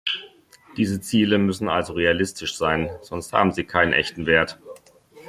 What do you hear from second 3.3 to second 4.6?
haben sie keinen echten Wert.